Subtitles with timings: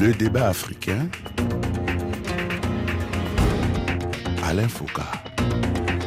[0.00, 1.08] Le débat africain.
[4.44, 5.02] Alain Foucault.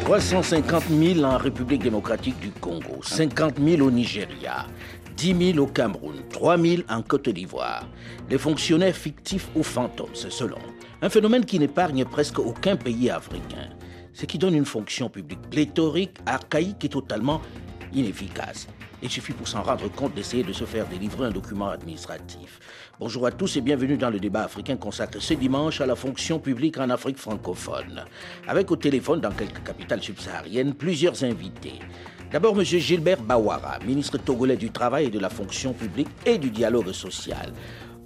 [0.05, 4.67] 350 000 en République démocratique du Congo, 50 000 au Nigeria,
[5.17, 7.85] 10 000 au Cameroun, 3 000 en Côte d'Ivoire.
[8.29, 10.59] Les fonctionnaires fictifs ou fantômes, c'est selon.
[11.01, 13.71] Un phénomène qui n'épargne presque aucun pays africain.
[14.13, 17.41] Ce qui donne une fonction publique pléthorique, archaïque et totalement
[17.93, 18.67] inefficace.
[19.03, 22.59] Il suffit pour s'en rendre compte d'essayer de se faire délivrer un document administratif.
[22.99, 26.37] Bonjour à tous et bienvenue dans le débat africain consacré ce dimanche à la fonction
[26.37, 28.05] publique en Afrique francophone.
[28.47, 31.79] Avec au téléphone dans quelques capitales subsahariennes plusieurs invités.
[32.31, 32.63] D'abord, M.
[32.63, 37.51] Gilbert Bawara, ministre togolais du Travail et de la fonction publique et du dialogue social.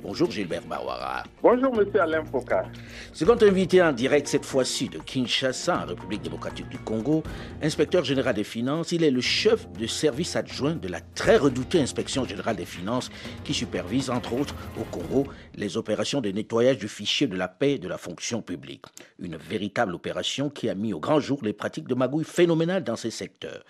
[0.07, 1.23] Bonjour Gilbert Bawara.
[1.41, 2.69] Bonjour Monsieur Alain Foucault.
[3.11, 7.23] Second invité en direct cette fois-ci de Kinshasa, en République démocratique du Congo,
[7.63, 11.81] inspecteur général des finances, il est le chef de service adjoint de la très redoutée
[11.81, 13.09] inspection générale des finances
[13.43, 17.79] qui supervise entre autres au Congo les opérations de nettoyage du fichier de la paix
[17.79, 18.85] de la fonction publique.
[19.17, 22.95] Une véritable opération qui a mis au grand jour les pratiques de magouille phénoménales dans
[22.95, 23.63] ces secteurs.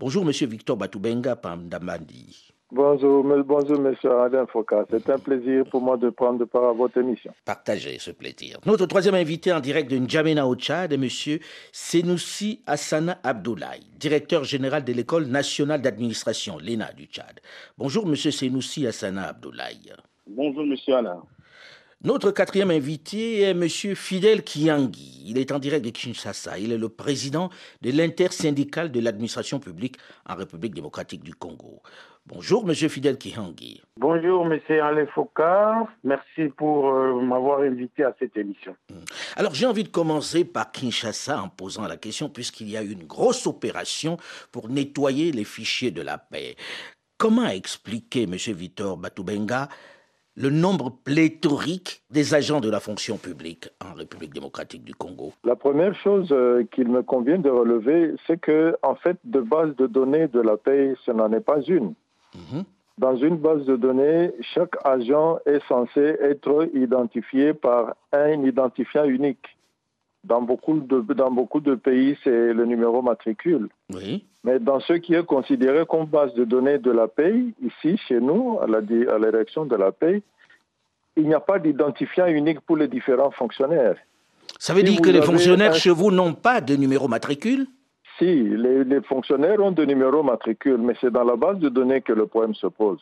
[0.00, 2.54] Bonjour Monsieur Victor Batoubenga Pamdamandi.
[2.72, 4.86] Bonjour, bonjour, monsieur Alain Foucault.
[4.88, 7.34] C'est un plaisir pour moi de prendre part à votre émission.
[7.44, 8.58] Partagez ce plaisir.
[8.64, 11.40] Notre troisième invité en direct de N'Djamena au Tchad est monsieur
[11.70, 17.38] Senoussi Hassana Abdoulaye, directeur général de l'École nationale d'administration, l'ENA du Tchad.
[17.76, 19.92] Bonjour, monsieur Senoussi Hassana Abdoulaye.
[20.26, 21.22] Bonjour, monsieur Alain.
[22.02, 23.68] Notre quatrième invité est M.
[23.68, 25.22] Fidel Kiangi.
[25.26, 26.58] Il est en direct de Kinshasa.
[26.58, 27.50] Il est le président
[27.82, 31.82] de l'intersyndicale de l'administration publique en République démocratique du Congo.
[32.24, 33.82] Bonjour, Monsieur Fidel Kihangi.
[33.98, 35.88] Bonjour, Monsieur Alain Foucault.
[36.02, 38.74] Merci pour euh, m'avoir invité à cette émission.
[38.88, 39.04] Hmm.
[39.36, 42.92] Alors, j'ai envie de commencer par Kinshasa en posant la question, puisqu'il y a eu
[42.92, 44.16] une grosse opération
[44.52, 46.56] pour nettoyer les fichiers de la paix.
[47.18, 49.68] Comment expliquer, Monsieur Victor Batoubenga,
[50.40, 55.54] le nombre pléthorique des agents de la fonction publique en République démocratique du Congo La
[55.54, 59.86] première chose euh, qu'il me convient de relever, c'est que, en fait, de base de
[59.86, 61.92] données de la paix, ce n'en est pas une.
[62.34, 62.64] Mhm.
[62.96, 69.58] Dans une base de données, chaque agent est censé être identifié par un identifiant unique.
[70.24, 73.68] Dans beaucoup de, dans beaucoup de pays, c'est le numéro matricule.
[73.94, 74.24] Oui.
[74.44, 78.20] Mais dans ce qui est considéré comme base de données de la paix, ici, chez
[78.20, 78.66] nous, à
[79.18, 80.22] l'érection de la paix,
[81.16, 83.96] il n'y a pas d'identifiant unique pour les différents fonctionnaires.
[84.58, 87.66] Ça veut dire que les fonctionnaires chez vous n'ont pas de numéro matricule?
[88.18, 92.12] Si, les, fonctionnaires ont de numéros matricules, mais c'est dans la base de données que
[92.12, 93.00] le problème se pose.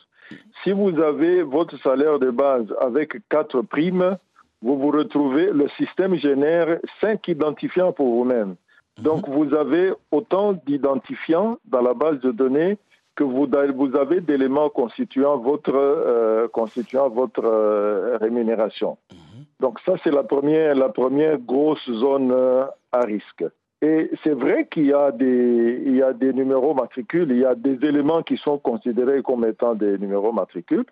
[0.63, 4.17] Si vous avez votre salaire de base avec quatre primes,
[4.61, 8.55] vous vous retrouvez, le système génère cinq identifiants pour vous-même.
[8.97, 9.03] Mhm.
[9.03, 12.77] Donc vous avez autant d'identifiants dans la base de données
[13.15, 18.97] que vous, vous avez d'éléments constituant votre, euh, constituant votre euh, rémunération.
[19.11, 19.45] Mhm.
[19.59, 23.43] Donc ça, c'est la première, la première grosse zone euh, à risque.
[23.81, 27.45] Et c'est vrai qu'il y, a des, il y a des numéros matricules, il y
[27.45, 30.85] a des éléments qui sont considérés comme étant des numéros matricules,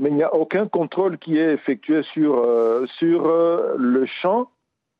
[0.00, 4.48] mais il n'y a aucun contrôle qui est effectué sur, euh, sur euh, le champ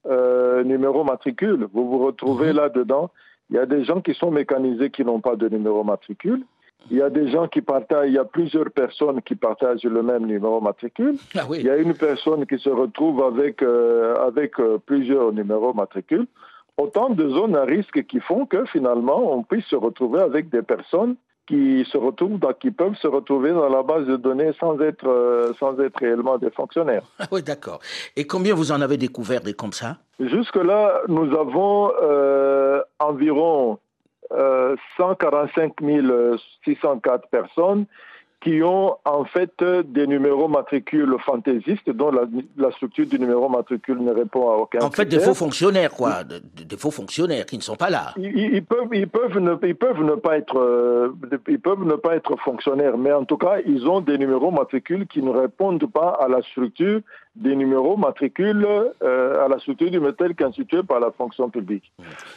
[0.06, 1.66] euh, numéro matricule.
[1.72, 2.56] Vous vous retrouvez mhm.
[2.56, 3.10] là-dedans.
[3.48, 6.44] Il y a des gens qui sont mécanisés qui n'ont pas de numéro matricule.
[6.90, 10.02] Il y a des gens qui partagent, il y a plusieurs personnes qui partagent le
[10.02, 11.16] même numéro matricule.
[11.34, 11.58] Ah oui.
[11.60, 14.52] Il y a une personne qui se retrouve avec, avec
[14.86, 16.26] plusieurs numéros matricules
[16.78, 20.62] autant de zones à risque qui font que finalement on puisse se retrouver avec des
[20.62, 21.16] personnes
[21.50, 25.52] qui se retrouvent qui peuvent se retrouver dans la base de données sans être euh,
[25.58, 27.02] sans être réellement des fonctionnaires.
[27.18, 27.80] Ah oui, d'accord.
[28.16, 29.96] Et combien vous en avez découvert des comme ça?
[30.20, 33.78] Jusque là, nous avons euh, environ
[34.96, 37.86] 145 euh, 604 personnes
[38.40, 44.12] qui ont en fait des numéros matricules fantaisistes dont la, structure du numéro matricule ne
[44.12, 44.80] répond à aucun.
[44.80, 48.14] En fait, des faux fonctionnaires, quoi, des faux fonctionnaires qui ne sont pas là.
[48.16, 51.12] Ils, peuvent, ils peuvent ne, ils peuvent ne pas être, euh,
[51.48, 55.06] ils peuvent ne pas être fonctionnaires, mais en tout cas, ils ont des numéros matricules
[55.06, 57.00] qui ne répondent pas à la structure
[57.36, 58.66] des numéros matricules
[59.02, 61.92] euh, à la structure du métal constituée par la fonction publique.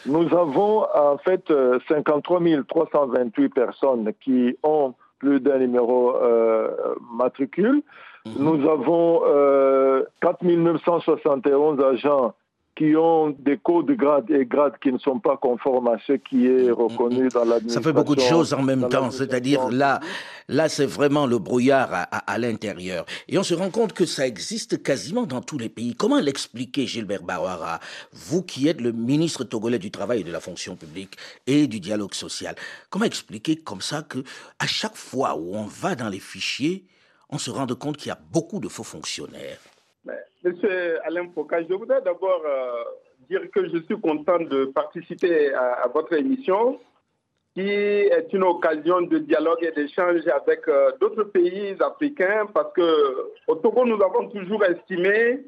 [0.06, 1.52] Nous avons en fait
[1.88, 7.82] 53 euh, 328 personnes qui ont plus d'un numéro euh, matricule.
[8.26, 8.34] Mhm.
[8.40, 12.34] Nous avons euh, 4971 agents
[12.76, 16.14] qui ont des codes de grade et grades qui ne sont pas conformes à ce
[16.14, 17.30] qui est mm, mm, reconnu mm.
[17.30, 17.70] dans l'administration.
[17.70, 20.00] Ça fait beaucoup de choses en même temps, c'est-à-dire là,
[20.48, 23.06] là c'est vraiment le brouillard à, l'intérieur.
[23.28, 25.94] Et on se rend compte que ça existe quasiment dans tous les pays.
[25.94, 27.80] Comment l'expliquer, Gilbert Bawara,
[28.12, 31.16] vous qui êtes le ministre togolais du Travail et de la fonction publique
[31.46, 32.56] et du dialogue social,
[32.90, 34.24] comment expliquer comme ça que
[34.60, 36.86] à chaque fois où on va dans les fichiers,
[37.30, 39.60] on se rend compte qu'il y a beaucoup de faux fonctionnaires?
[40.44, 42.84] Monsieur Alain Foucault, je voudrais d'abord euh,
[43.30, 46.82] dire que je suis content de participer à, votre émission,
[47.54, 53.32] qui est une occasion de dialogue et d'échange avec euh, d'autres pays africains, parce que
[53.48, 55.46] au Togo, nous avons toujours estimé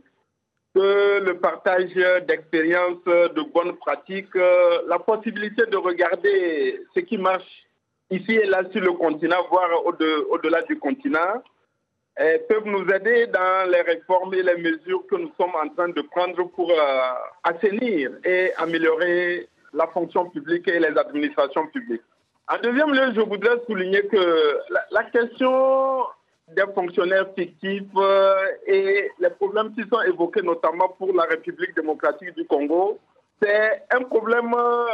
[0.73, 1.93] que le partage
[2.25, 7.65] d'expériences, de bonnes pratiques, euh, la possibilité de regarder ce qui marche
[8.11, 11.43] ici et là sur le continent, voire au-delà du continent,
[12.15, 16.01] peuvent nous aider dans les réformes et les mesures que nous sommes en train de
[16.01, 16.99] prendre pour euh,
[17.43, 22.01] assainir et améliorer la fonction publique et les administrations publiques.
[22.47, 24.59] En deuxième lieu, je voudrais souligner que
[24.91, 26.05] la, question
[26.47, 28.35] des fonctionnaires fictifs euh,
[28.65, 32.99] et les problèmes qui sont évoqués notamment pour la République démocratique du Congo,
[33.41, 34.85] c'est un problème euh,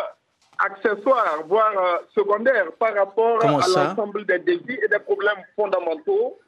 [0.58, 6.40] accessoire, voire secondaire par rapport à l'ensemble des défis et des problèmes fondamentaux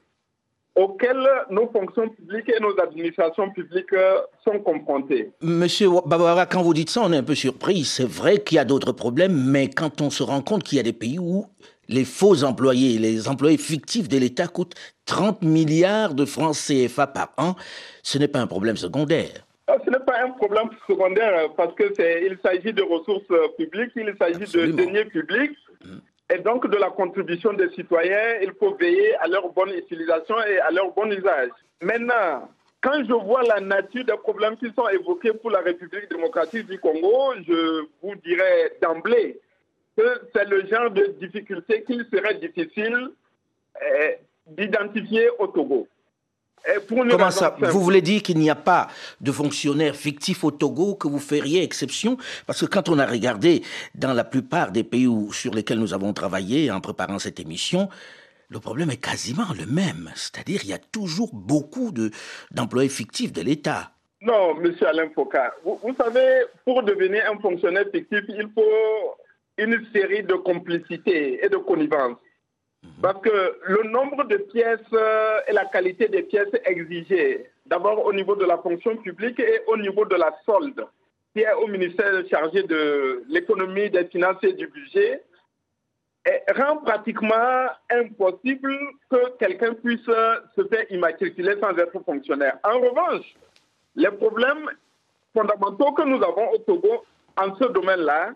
[0.76, 5.32] auxquelles nos fonctions publiques et nos administrations publiques euh, sont confrontées.
[5.42, 7.84] Monsieur Babara, quand vous dites ça, on est un peu surpris.
[7.84, 10.80] C'est vrai qu'il y a d'autres problèmes, mais quand on se rend compte qu'il y
[10.80, 11.46] a des pays où
[11.90, 14.76] les faux employés, les employés fictifs de l'État coûtent
[15.06, 17.56] 30 milliards de francs CFA par an,
[18.02, 19.46] ce n'est pas un problème secondaire.
[19.68, 23.24] Ah, ce n'est pas un problème secondaire parce qu'il s'agit de ressources
[23.58, 25.58] publiques, il s'agit de deniers publics.
[26.34, 30.58] Et donc, de la contribution des citoyens, il faut veiller à leur bonne utilisation et
[30.60, 31.50] à leur bon usage.
[31.80, 32.50] Maintenant,
[32.82, 36.80] quand je vois la nature des problèmes qui sont évoqués pour la République démocratique du
[36.80, 39.40] Congo, je vous dirais d'emblée
[39.96, 43.12] que c'est le genre de difficulté qu'il serait difficile
[43.80, 45.88] eh, d'identifier au Togo.
[46.88, 48.88] Comment ça Vous voulez dire qu'il n'y a pas
[49.20, 53.64] de fonctionnaires fictifs au Togo, que vous feriez exception Parce que quand on a regardé
[53.96, 57.90] dans la plupart des pays sur lesquels nous avons travaillé en préparant cette émission,
[58.50, 60.12] le problème est quasiment le même.
[60.16, 61.92] C'est-à-dire qu'il y a toujours beaucoup
[62.52, 63.92] d'employés fictifs de l'État.
[64.22, 65.38] Non, monsieur Alain Foucault.
[65.66, 69.18] Vous, vous savez, pour devenir un fonctionnaire fictif, il faut
[69.58, 72.18] une série de complicités et de connivences.
[73.02, 78.14] Parce que le nombre de pièces euh, et la qualité des pièces exigées, d'abord au
[78.14, 80.86] niveau de la fonction publique et au niveau de la solde,
[81.34, 85.22] qui est au ministère chargé de l'économie, des finances et du budget,
[86.56, 88.78] rend pratiquement impossible
[89.10, 92.58] que quelqu'un puisse se faire immatriculer sans être fonctionnaire.
[92.64, 93.26] En revanche,
[93.96, 94.70] les problèmes
[95.36, 97.04] fondamentaux que nous avons au Togo
[97.38, 98.34] en ce domaine-là,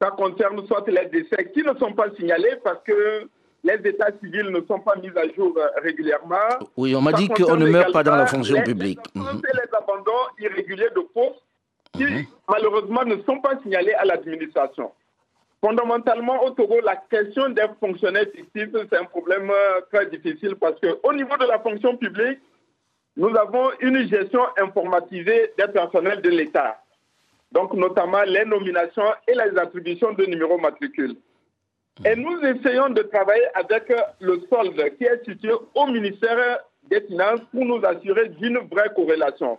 [0.00, 3.28] ça concerne soit les décès qui ne sont pas signalés parce que
[3.64, 6.36] les états civils ne sont pas mis à jour euh, régulièrement.
[6.76, 8.98] Oui, on m'a dit qu'on ne meurt pas dans la fonction publique.
[9.14, 9.40] Les, mhm.
[9.54, 11.42] les abandons irréguliers de postes
[11.92, 12.24] qui, mhm.
[12.48, 14.90] malheureusement, ne sont pas signalés à l'administration.
[15.64, 20.74] Fondamentalement, au Togo, la question des fonctionnaires fictifs, c'est un problème euh, très difficile parce
[20.80, 22.40] qu'au niveau de la fonction publique,
[23.16, 26.82] nous avons une gestion informatisée des personnels de l'État.
[27.52, 31.14] Donc, notamment les nominations et les attributions de numéros matricules.
[32.04, 37.40] Et nous essayons de travailler avec le solde qui est situé au ministère des Finances
[37.52, 39.58] pour nous assurer d'une vraie corrélation.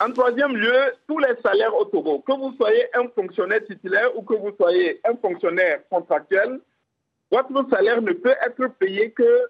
[0.00, 4.22] En troisième lieu, tous les salaires au Togo, que vous soyez un fonctionnaire titulaire ou
[4.22, 6.60] que vous soyez un fonctionnaire contractuel,
[7.30, 9.48] votre salaire ne peut être payé que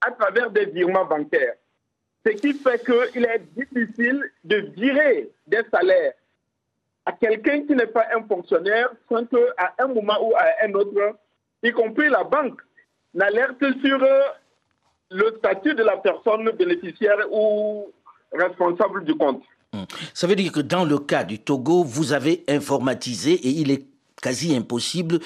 [0.00, 1.54] à travers des virements bancaires.
[2.26, 6.14] Ce qui fait qu'il est difficile de virer des salaires
[7.04, 11.16] à quelqu'un qui n'est pas un fonctionnaire sans qu'à un moment ou à un autre,
[11.62, 12.60] y compris la banque,
[13.14, 14.20] n'alerte sur euh,
[15.10, 17.86] le statut de la personne bénéficiaire ou
[18.32, 19.42] responsable du compte.
[19.72, 19.84] Hmm.
[20.14, 23.86] Ça veut dire que dans le cas du Togo, vous avez informatisé et il est
[24.20, 25.20] quasi impossible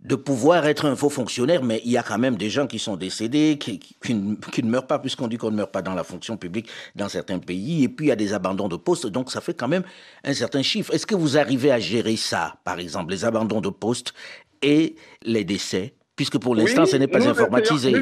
[0.00, 2.78] de pouvoir être un faux fonctionnaire, mais il y a quand même des gens qui
[2.78, 6.04] sont décédés, qui, qui, ne meurent pas, puisqu'on dit qu'on ne meurt pas dans la
[6.04, 9.32] fonction publique dans certains pays, et puis il y a des abandons de postes, donc
[9.32, 9.82] ça fait quand même
[10.22, 10.94] un certain chiffre.
[10.94, 14.14] Est-ce que vous arrivez à gérer ça, par exemple, les abandons de postes
[14.62, 17.94] et les décès, puisque pour l'instant, ce n'est pas informatisé.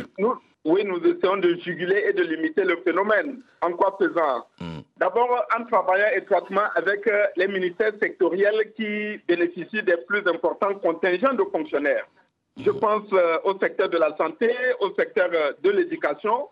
[0.64, 3.40] oui, nous essayons de juguler et de limiter le phénomène.
[3.62, 4.80] En quoi faisant hmm.
[4.96, 11.34] D'abord, en travaillant étroitement avec euh, les ministères sectoriels qui bénéficient des plus importants contingents
[11.34, 12.06] de fonctionnaires.
[12.56, 12.80] Je hmm.
[12.80, 16.48] pense euh, au secteur de la santé, au secteur euh, de l'éducation.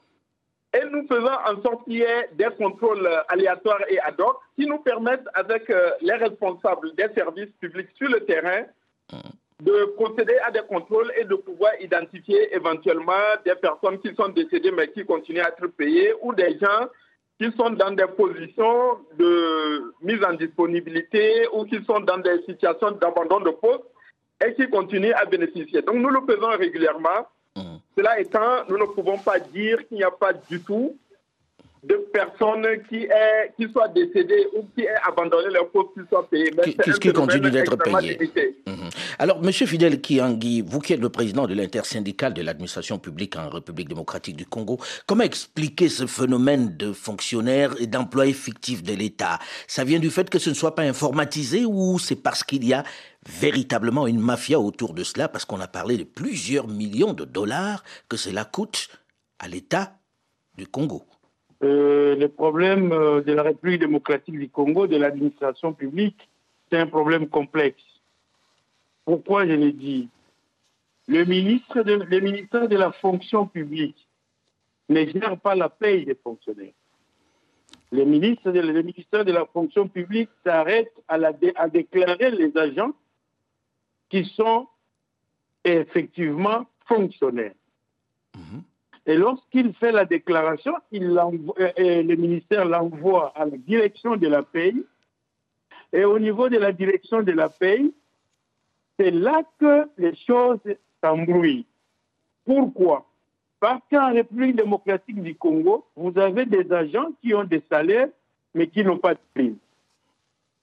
[0.77, 4.67] Et nous faisons en sorte qu'il y ait des contrôles aléatoires et ad hoc qui
[4.67, 8.65] nous permettent, avec les responsables des services publics sur le terrain,
[9.13, 9.31] hmm
[9.65, 14.71] de procéder à des contrôles et de pouvoir identifier éventuellement des personnes qui sont décédées
[14.71, 16.87] mais qui continuent à être payées ou des gens
[17.41, 22.91] qui sont dans des positions de mise en disponibilité ou qui sont dans des situations
[22.93, 23.85] d'abandon de poste
[24.45, 25.81] et qui continuent à bénéficier.
[25.83, 27.27] Donc nous le faisons régulièrement.
[27.57, 27.77] Mmh.
[27.97, 30.97] Cela étant, nous ne pouvons pas dire qu'il n'y a pas du tout
[31.89, 36.29] de personnes qui, est, qui soient décédées ou qui aient abandonné leur poste qui soient
[36.29, 36.51] payées.
[36.63, 38.19] Qui, qui continuent d'être payés.
[38.67, 38.89] Mhm.
[39.19, 39.53] Alors, M.
[39.53, 44.37] Fidel Kiangui, vous qui êtes le président de l'intersyndicale de l'administration publique en République démocratique
[44.37, 49.39] du Congo, comment expliquer ce phénomène de fonctionnaires et d'employés fictifs de l'État?
[49.67, 52.73] Ça vient du fait que ce ne soit pas informatisé ou c'est parce qu'il y
[52.73, 52.83] a
[53.29, 57.83] véritablement une mafia autour de cela, parce qu'on a parlé de plusieurs millions de dollars
[58.09, 58.89] que cela coûte
[59.39, 59.99] à l'État
[60.57, 61.05] du Congo
[61.65, 66.29] euh, le problème euh, de la République démocratique du Congo, de l'administration publique,
[66.71, 67.83] c'est un problème complexe.
[69.05, 70.09] Pourquoi je l'ai dit
[71.09, 71.97] le, ministre de,
[72.67, 74.09] de la fonction publique
[74.89, 76.73] ne gère pas la paye des fonctionnaires.
[77.93, 78.61] Le, ministre de,
[79.23, 81.19] de la fonction publique s'arrête à,
[81.57, 82.93] à déclarer les agents
[84.11, 84.67] qui sont
[85.65, 87.55] effectivement fonctionnaires.
[88.37, 88.63] Mhm.
[89.07, 94.43] Et lorsqu'il fait la déclaration, il euh, le ministère l'envoie à la direction de la
[94.43, 94.85] paye.
[95.93, 97.93] Et au niveau de la direction de la paye,
[98.99, 100.61] c'est là que les choses
[101.03, 101.67] s'embrouillent.
[102.45, 103.07] Pourquoi?
[103.61, 108.09] Parce qu'en République démocratique du Congo, vous avez des agents qui ont des salaires,
[108.55, 109.59] mais qui n'ont pas de primes.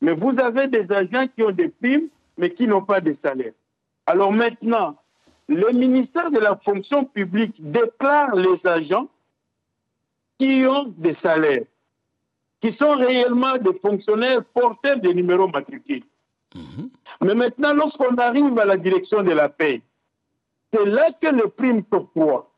[0.01, 3.53] Mais vous avez des agents qui ont des primes, mais qui n'ont pas de salaire.
[4.05, 4.95] Alors maintenant,
[5.47, 9.07] le ministère de la fonction publique déclare les agents
[10.39, 11.65] qui ont des salaires,
[12.61, 16.03] qui sont réellement des fonctionnaires porteurs des numéros matricules.
[16.55, 16.89] Mhm.
[17.21, 19.81] Mais maintenant, lorsqu'on arrive à la direction de la paix,
[20.73, 22.49] c'est là que le prime pourquoi,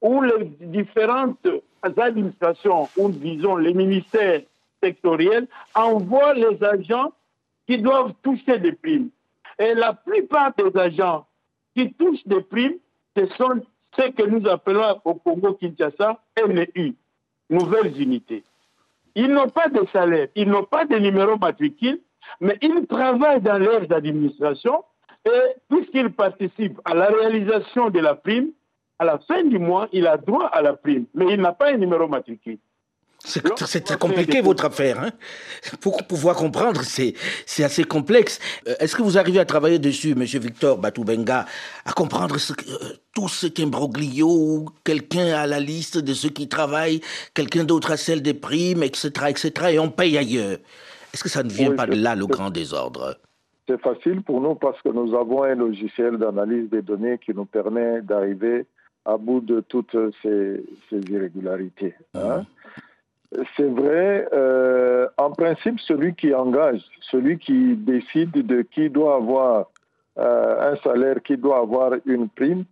[0.00, 1.46] où les différentes
[1.82, 4.42] administrations, ou disons les ministères
[4.82, 7.12] sectoriels, envoient les agents
[7.66, 9.10] qui doivent toucher des primes.
[9.58, 11.26] Et la plupart des agents
[11.78, 12.78] qui touchent des primes,
[13.16, 13.62] ce sont
[13.96, 16.96] ce que nous appelons au Congo-Kinshasa NU,
[17.50, 18.42] nouvelles unités.
[19.14, 22.00] Ils n'ont pas de salaire, ils n'ont pas de numéro matricule,
[22.40, 24.82] mais ils travaillent dans leurs administrations
[25.24, 28.50] et puisqu'ils participent à la réalisation de la prime,
[28.98, 31.72] à la fin du mois, il a droit à la prime, mais il n'a pas
[31.72, 32.58] un numéro matricule.
[33.28, 35.00] C'est compliqué votre affaire.
[35.00, 35.10] Hein
[35.80, 37.14] Pour pouvoir comprendre, c'est
[37.62, 38.40] assez complexe.
[38.66, 41.46] Euh, est-ce que vous arrivez à travailler dessus, Monsieur Victor Batoubenga,
[41.84, 46.48] à comprendre ce, euh, tout cet imbroglio ou quelqu'un à la liste de ceux qui
[46.48, 47.00] travaillent,
[47.34, 50.58] quelqu'un d'autre à celle des primes, etc., etc., et on paye ailleurs?
[51.12, 53.16] Est-ce que ça ne vient pas de là, le grand désordre?
[53.66, 57.44] C'est facile pour nous parce que nous avons un logiciel d'analyse des données qui nous
[57.44, 58.66] permet d'arriver
[59.04, 61.94] à bout de toutes ces, irrégularités.
[62.14, 62.44] Hein.
[63.56, 69.66] C'est vrai, euh, en principe, celui qui engage, celui qui décide de qui doit avoir
[70.18, 72.64] euh, un salaire, qui doit avoir une prime,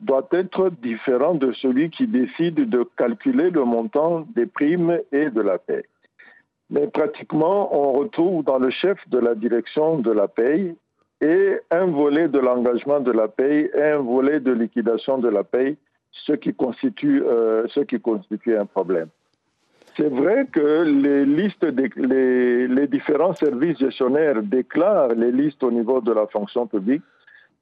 [0.00, 5.40] doit être différent de celui qui décide de calculer le montant des primes et de
[5.40, 5.84] la paie.
[6.68, 10.74] Mais pratiquement, on retrouve dans le chef de la direction de la paie
[11.20, 15.44] et un volet de l'engagement de la paie et un volet de liquidation de la
[15.44, 15.76] paie,
[16.10, 19.08] ce qui constitue, euh, ce qui constitue un problème.
[19.96, 21.64] C'est vrai que les listes,
[21.96, 27.02] les, différents services gestionnaires déclarent les listes au niveau de la fonction publique,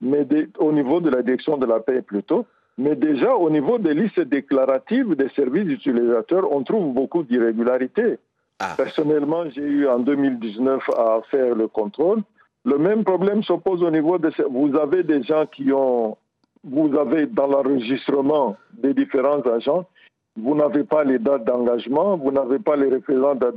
[0.01, 0.27] mais
[0.59, 2.47] au niveau de la direction de la paix plutôt.
[2.79, 8.19] Mais déjà, au niveau des listes déclaratives des services utilisateurs, on trouve beaucoup d'irrégularités.
[8.61, 8.75] Ah.
[8.77, 12.23] Personnellement, j'ai eu en 2019 à faire le contrôle.
[12.65, 14.31] Le même problème se pose au niveau de...
[14.51, 16.17] Vous avez des gens qui ont...
[16.63, 19.87] Vous avez dans l'enregistrement des différents agents
[20.43, 23.53] vous n'avez pas les dates d'engagement, vous n'avez pas les représentants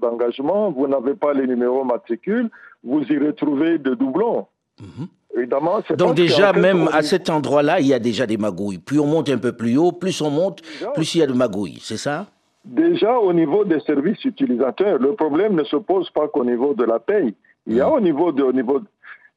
[0.00, 2.50] d'engagement, vous n'avez pas les numéros matricules,
[2.84, 4.46] vous y retrouvez de doublons.
[4.80, 5.06] Mhm.
[5.36, 8.78] Évidemment, Donc déjà, même à cet endroit-là, il y a déjà des magouilles.
[8.78, 10.62] Plus on monte un peu plus haut, plus on monte,
[10.94, 12.26] plus il y a de magouilles, c'est ça?
[12.64, 16.84] Déjà, au niveau des services utilisateurs, le problème ne se pose pas qu'au niveau de
[16.84, 17.34] la paye.
[17.66, 17.92] Il y a mhm.
[17.92, 18.42] au niveau de...
[18.42, 18.80] Au niveau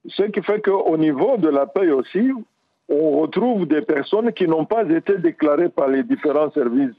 [0.08, 2.32] Ce qui fait qu'au niveau de la paye aussi,
[2.90, 6.96] on retrouve des personnes qui n'ont pas été déclarées par les différents services,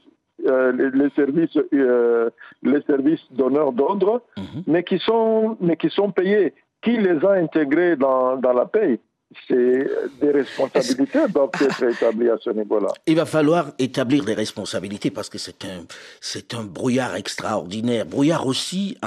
[0.47, 2.29] euh, les, services, euh,
[2.63, 4.63] les services donneurs d'ordre, mhm.
[4.67, 6.53] mais qui sont, mais qui sont payées.
[6.81, 8.99] Qui les a intégrés dans, dans la paye?
[9.47, 9.87] C'est
[10.19, 12.89] des responsabilités doivent être établies à ce niveau-là.
[13.07, 15.85] Il va falloir établir des responsabilités parce que c'est un,
[16.19, 18.05] c'est un brouillard extraordinaire.
[18.05, 18.97] Brouillard aussi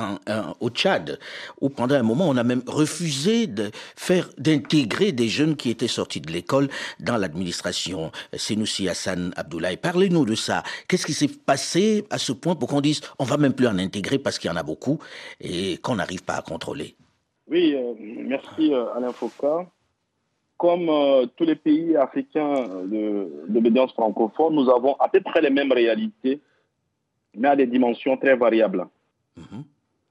[0.60, 1.18] au Tchad,
[1.60, 5.88] où pendant un moment, on a même refusé de faire, d'intégrer des jeunes qui étaient
[5.88, 6.68] sortis de l'école
[7.00, 8.10] dans l'administration.
[8.34, 10.62] Senoussi Hassan Abdoulaye, parlez-nous de ça.
[10.88, 13.78] Qu'est-ce qui s'est passé à ce point pour qu'on dise, on va même plus en
[13.78, 14.98] intégrer parce qu'il y en a beaucoup
[15.40, 16.96] et qu'on n'arrive pas à contrôler?
[17.46, 19.66] Oui, euh, merci euh, Alain Foucault
[20.64, 22.54] comme euh, tous les pays africains
[22.86, 26.40] de, de francophone, nous avons à peu près les mêmes réalités
[27.34, 28.86] mais à des dimensions très variables.
[29.36, 29.64] Mhm.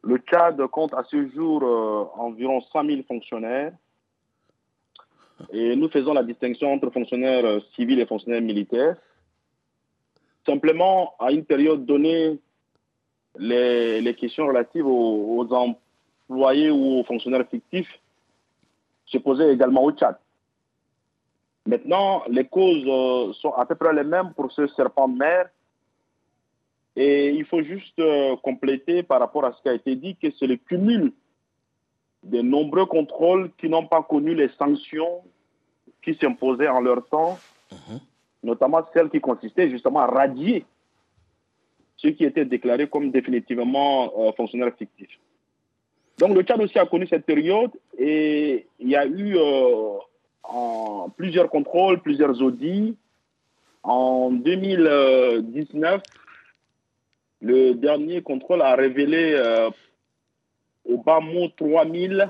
[0.03, 3.73] Le Tchad compte à ce jour euh, environ 100 000 fonctionnaires.
[5.51, 8.95] Et nous faisons la distinction entre fonctionnaires euh, civils et fonctionnaires militaires.
[10.45, 12.39] Simplement, à une période donnée,
[13.39, 17.99] les, les questions relatives aux, aux employés ou aux fonctionnaires fictifs
[19.07, 20.17] se posaient également au Tchad.
[21.65, 25.49] Maintenant, les causes euh, sont à peu près les mêmes pour ce serpent de mer.
[26.95, 30.27] Et il faut juste euh, compléter par rapport à ce qui a été dit que
[30.37, 31.13] c'est le cumul
[32.23, 35.23] de nombreux contrôles qui n'ont pas connu les sanctions
[36.03, 37.39] qui s'imposaient en leur temps,
[37.71, 37.99] Mhm.
[38.43, 40.65] notamment celles qui consistaient justement à radier
[41.97, 45.17] ceux qui étaient déclarés comme définitivement euh, fonctionnaires fictifs.
[46.19, 49.35] Donc le Tchad aussi a connu cette période et il y a eu
[50.53, 52.95] en plusieurs contrôles, plusieurs audits.
[53.83, 56.01] En 2019,
[57.41, 59.69] le dernier contrôle a révélé euh,
[60.85, 62.29] au bas mot 3000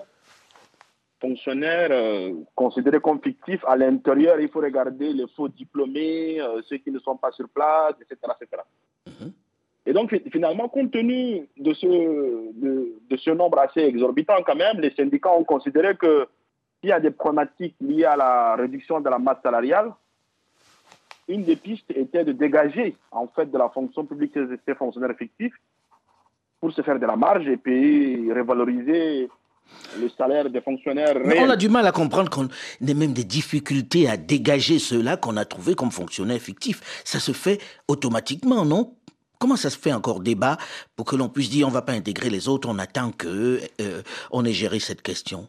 [1.19, 3.63] fonctionnaires euh, considérés comme fictifs.
[3.65, 7.47] À l'intérieur, il faut regarder les faux diplômés, euh, ceux qui ne sont pas sur
[7.49, 8.17] place, etc.
[8.41, 8.61] etc.
[9.07, 9.31] Mhm.
[9.85, 14.55] Et donc, fi- finalement, compte tenu de ce, de, de ce nombre assez exorbitant quand
[14.55, 16.25] même, les syndicats ont considéré que
[16.83, 19.93] s'il y a des problématiques liées à la réduction de la masse salariale,
[21.29, 24.33] une des pistes était de dégager en fait de la fonction publique
[24.65, 25.53] ces, fonctionnaires fictifs
[26.59, 29.29] pour se faire de la marge et puis revaloriser
[29.97, 32.49] le salaire des fonctionnaires Mais on a du mal à comprendre qu'on
[32.85, 37.01] ait même des difficultés à dégager ceux-là qu'on a trouvés comme fonctionnaires fictifs.
[37.05, 38.93] Ça se fait automatiquement, non?
[39.39, 40.57] Comment ça se fait encore débat
[40.97, 44.01] pour que l'on puisse dire on va pas intégrer les autres, on attend que euh,
[44.31, 45.47] on ait géré cette question?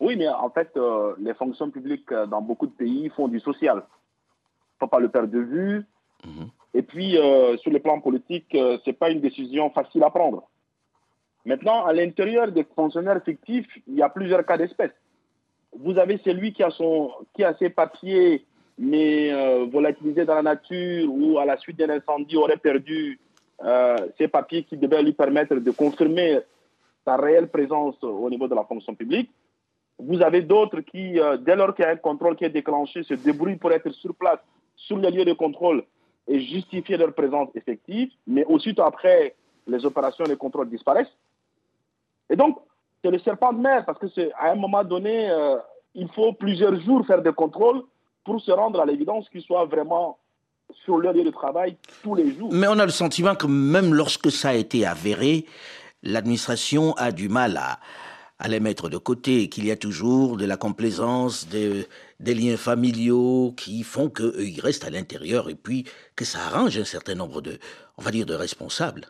[0.00, 3.40] Oui, mais en fait, euh, les fonctions publiques euh, dans beaucoup de pays font du
[3.40, 3.76] social.
[3.76, 5.84] Il ne faut pas le perdre de vue.
[6.24, 6.48] Mhm.
[6.74, 10.46] Et puis, euh, sur le plan politique, ce n'est pas une décision facile à prendre.
[11.46, 14.90] Maintenant, à l'intérieur des fonctionnaires fictifs, il y a plusieurs cas d'espèce.
[15.78, 18.44] Vous avez celui qui a, son, qui a ses papiers,
[18.78, 23.20] mais volatilisés dans la nature ou à la suite d'un incendie aurait perdu
[24.18, 26.40] ses papiers qui devaient lui permettre de confirmer
[27.04, 29.30] sa réelle présence au niveau de la fonction publique.
[29.98, 33.02] Vous avez d'autres qui, euh, dès lors qu'il y a un contrôle qui est déclenché,
[33.02, 34.38] se débrouillent pour être sur place,
[34.76, 35.84] sur les lieux de contrôle
[36.28, 39.34] et justifier leur présence effective, mais aussitôt après,
[39.66, 41.16] les opérations de contrôle disparaissent.
[42.28, 42.58] Et donc,
[43.02, 45.56] c'est le serpent de mer, parce que c'est à un moment donné, euh,
[45.94, 47.82] il faut plusieurs jours faire des contrôles
[48.24, 50.18] pour se rendre à l'évidence qu'ils soient vraiment
[50.84, 52.50] sur leur lieu de travail tous les jours.
[52.52, 55.46] Mais on a le sentiment que même lorsque ça a été avéré,
[56.02, 57.78] l'administration a du mal à,
[58.38, 61.86] à les mettre de côté, qu'il y a toujours de la complaisance, des,
[62.20, 65.84] liens familiaux qui font qu'ils restent à l'intérieur et puis
[66.16, 67.58] que ça arrange un certain nombre de,
[67.96, 69.06] on va dire, de responsables.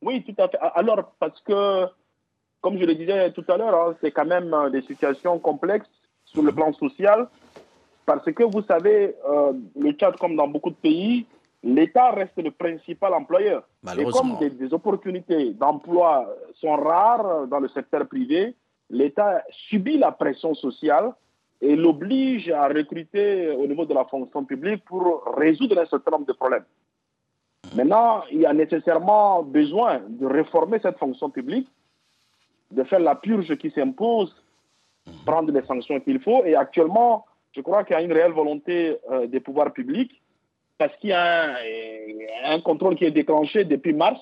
[0.00, 0.58] Oui, tout à fait.
[0.74, 1.86] Alors, parce que,
[2.60, 5.88] comme je le disais tout à l'heure, hein, c'est quand même euh, des situations complexes
[6.24, 7.28] sur le plan social,
[8.06, 11.26] parce que vous savez, euh, le Tchad, comme dans beaucoup de pays,
[11.64, 13.64] l'État reste le principal employeur.
[13.98, 16.28] Et comme des, des opportunités d'emploi
[16.60, 18.54] sont rares dans le secteur privé,
[18.90, 21.12] l'État subit la pression sociale
[21.62, 26.26] et l'oblige à recruter au niveau de la fonction publique pour résoudre un certain nombre
[26.26, 26.64] de problèmes.
[27.74, 31.68] Maintenant, il y a nécessairement besoin de réformer cette fonction publique,
[32.70, 34.34] de faire la purge qui s'impose,
[35.24, 36.44] prendre les sanctions qu'il faut.
[36.44, 40.20] Et actuellement, je crois qu'il y a une réelle volonté euh, des pouvoirs publics
[40.78, 44.20] parce qu'il y a un, un, contrôle qui est déclenché depuis mars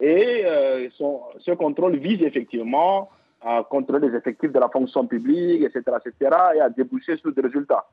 [0.00, 3.10] et euh, son, ce contrôle vise effectivement
[3.40, 7.40] à contrôler les effectifs de la fonction publique, etc., etc., et à déboucher sur des
[7.40, 7.86] résultats.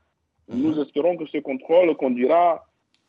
[0.48, 0.62] Mmh.
[0.62, 2.66] Nous espérons que ce contrôle conduira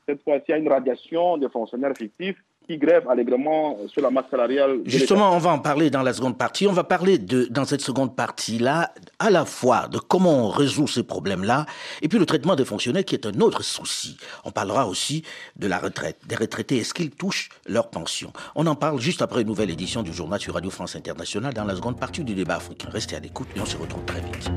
[0.06, 4.80] cette fois-ci à une radiation des fonctionnaires fictifs qui grèvent allègrement sur la masse salariale.
[4.84, 6.66] Justement, on va en parler dans la seconde partie.
[6.66, 10.88] On va parler de, dans cette seconde partie-là, à la fois de comment on résout
[10.88, 11.66] ces problèmes-là,
[12.02, 14.16] et puis le traitement des fonctionnaires qui est un autre souci.
[14.44, 15.22] On parlera aussi
[15.56, 16.78] de la retraite, des retraités.
[16.78, 18.32] Est-ce qu'ils touchent leur pension?
[18.56, 21.64] On en parle juste après une nouvelle édition du journal sur Radio France Internationale dans
[21.64, 22.88] la seconde partie du débat africain.
[22.90, 24.50] Restez à l'écoute et on se retrouve très vite.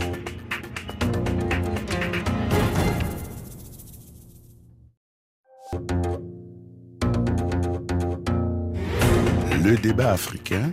[9.64, 10.72] Le débat africain.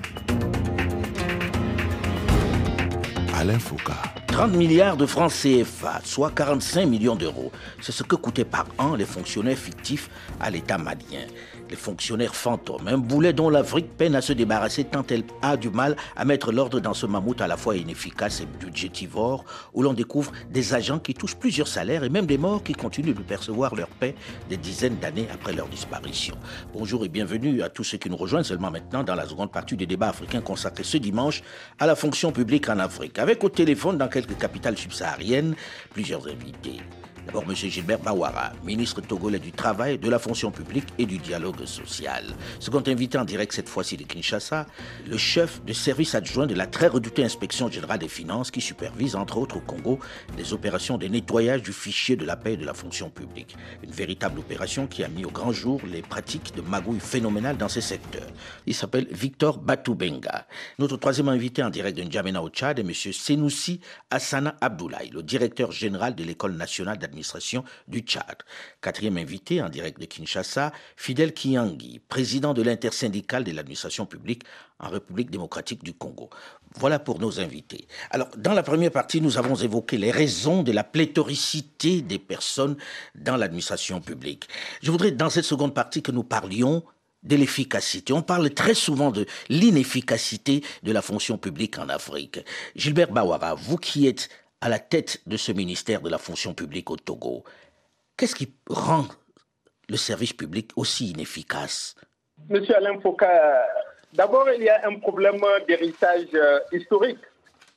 [3.35, 4.16] Alain Foucault.
[4.37, 7.51] 30 milliards de francs CFA, soit 45 millions d'euros.
[7.81, 11.25] C'est ce que coûtaient par an les fonctionnaires fictifs à l'État malien
[11.71, 15.71] les fonctionnaires fantômes, un boulet dont l'Afrique peine à se débarrasser tant elle a du
[15.71, 19.45] mal à mettre l'ordre dans ce mammouth à la fois inefficace et budgétivore,
[19.75, 23.15] où l'on découvre des agents qui touchent plusieurs salaires et même des morts qui continuent
[23.15, 24.15] de percevoir leur paix
[24.49, 26.37] des dizaines d'années après leur disparition.
[26.73, 29.77] Bonjour et bienvenue à tous ceux qui nous rejoignent seulement maintenant dans la seconde partie
[29.77, 31.43] des débats africains consacrés ce dimanche
[31.79, 35.55] à la fonction publique en Afrique, avec au téléphone dans quelques capitales subsahariennes
[35.93, 36.81] plusieurs invités.
[37.27, 37.55] D'abord, M.
[37.57, 42.25] Gilbert Bawara, ministre togolais du Travail, de la fonction publique et du dialogue social.
[42.61, 44.67] Second invité en direct cette fois-ci de Kinshasa,
[45.09, 49.17] le chef de service adjoint de la très redoutée inspection générale des finances qui supervise,
[49.17, 49.99] entre autres au Congo,
[50.39, 53.57] les opérations de nettoyage du fichier de la paix et de la fonction publique.
[53.83, 57.69] Une véritable opération qui a mis au grand jour les pratiques de magouille phénoménales dans
[57.69, 58.29] ces secteurs.
[58.67, 60.47] Il s'appelle Victor Batoubenga.
[60.79, 62.93] Notre troisième invité en direct de N'Djamena au Tchad est M.
[62.95, 63.81] Senoussi
[64.13, 67.16] Hassana Abdoulaye, le directeur général de l'École nationale d'administration
[67.89, 68.39] du Tchad.
[68.81, 74.43] Quatrième invité en direct de Kinshasa, Fidel Kiangi, président de l'intersyndicale de l'administration publique
[74.79, 76.31] en République démocratique du Congo.
[76.79, 77.87] Voilà pour nos invités.
[78.11, 82.77] Alors, dans la première partie, nous avons évoqué les raisons de la pléthoricité des personnes
[83.15, 84.45] dans l'administration publique.
[84.83, 86.83] Je voudrais, dans cette seconde partie, que nous parlions
[87.23, 88.13] de l'efficacité.
[88.13, 92.41] On parle très souvent de l'inefficacité de la fonction publique en Afrique.
[92.77, 94.29] Gilbert Bawara, vous qui êtes
[94.61, 97.45] à la tête de ce ministère de la fonction publique au Togo.
[98.17, 99.07] Qu'est-ce qui rend
[99.89, 101.95] le service public aussi inefficace?
[102.49, 103.27] Monsieur Alain Foucault,
[104.13, 107.19] d'abord, il y a un problème d'héritage euh, historique.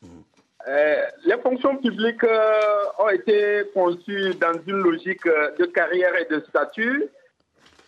[0.01, 0.21] Hmm.
[0.67, 2.59] Euh, les fonctions publiques euh,
[2.99, 7.05] ont été conçues dans une logique de carrière et de statut.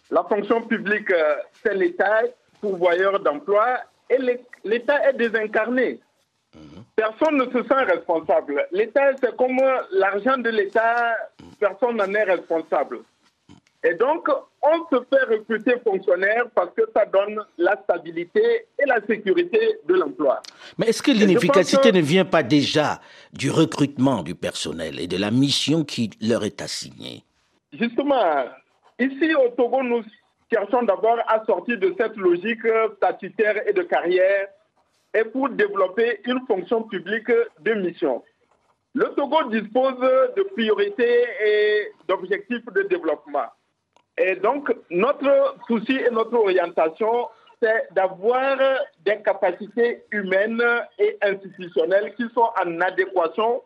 [0.09, 1.11] La fonction publique,
[1.63, 2.23] c'est l'État,
[2.59, 4.17] pourvoyeur d'emploi, et
[4.65, 6.01] l'État est désincarné.
[6.95, 8.67] Personne ne se sent responsable.
[8.71, 9.59] L'État, c'est comme
[9.91, 11.15] l'argent de l'État,
[11.59, 12.99] personne n'en est responsable.
[13.83, 14.27] Et donc,
[14.61, 19.95] on se fait recruter fonctionnaire parce que ça donne la stabilité et la sécurité de
[19.95, 20.41] l'emploi.
[20.77, 23.01] Mais est-ce que l'inefficacité ne vient pas déjà
[23.33, 27.23] du recrutement du personnel et de la mission qui leur est assignée?
[27.73, 28.45] Justement,
[28.99, 30.03] ici au Togo, nous
[30.53, 34.47] cherchons d'abord à sortir de cette logique statutaire et de carrière
[35.13, 38.23] et pour développer une fonction publique de mission.
[38.93, 43.47] Le Togo dispose de priorités et d'objectifs de développement.
[44.17, 47.29] Et donc, notre souci et notre orientation,
[47.61, 48.57] c'est d'avoir
[49.05, 50.63] des capacités humaines
[50.99, 53.61] et institutionnelles qui sont en adéquation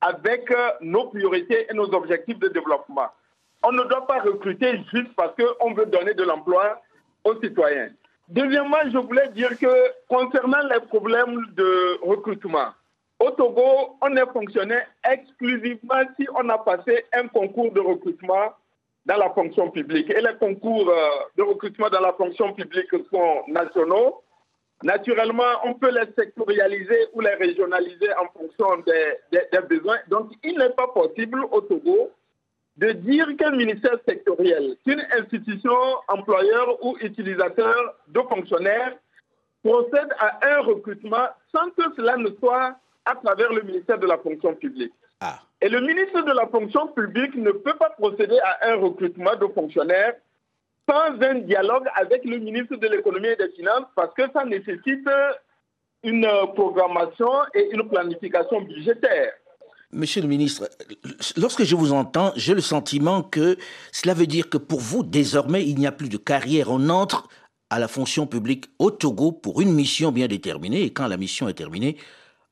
[0.00, 3.08] avec nos priorités et nos objectifs de développement.
[3.62, 6.80] On ne doit pas recruter juste parce qu'on veut donner de l'emploi
[7.24, 7.90] aux citoyens.
[8.28, 9.72] Deuxièmement, je voulais dire que
[10.06, 12.68] concernant les problèmes de recrutement,
[13.20, 18.52] au Togo, on est fonctionnaire exclusivement si on a passé un concours de recrutement
[19.06, 20.10] dans la fonction publique.
[20.10, 24.22] Et les concours euh, de recrutement dans la fonction publique sont nationaux.
[24.82, 29.98] Naturellement, on peut les sectorialiser ou les régionaliser en fonction des, des besoins.
[30.08, 32.10] Donc, il n'est pas possible au Togo
[32.78, 35.74] de dire qu'un ministère sectoriel, qu'une institution
[36.06, 38.94] employeur ou utilisateur de fonctionnaires
[39.64, 44.18] procède à un recrutement sans que cela ne soit à travers le ministère de la
[44.18, 44.92] fonction publique.
[45.20, 45.40] Ah.
[45.60, 49.48] Et le ministre de la fonction publique ne peut pas procéder à un recrutement de
[49.48, 50.14] fonctionnaires
[50.88, 55.08] sans un dialogue avec le ministre de l'économie et des finances parce que ça nécessite
[56.04, 59.32] une programmation et une planification budgétaire.
[59.90, 60.68] Monsieur le ministre,
[61.38, 63.56] lorsque je vous entends, j'ai le sentiment que
[63.90, 66.70] cela veut dire que pour vous, désormais, il n'y a plus de carrière.
[66.70, 67.26] On entre
[67.70, 71.48] à la fonction publique au Togo pour une mission bien déterminée, et quand la mission
[71.48, 71.96] est terminée,